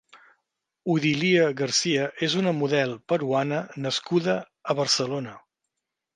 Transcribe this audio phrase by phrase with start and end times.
[0.93, 4.41] Odilia García és una model -peruana nascuda
[4.75, 5.37] a Barcelona.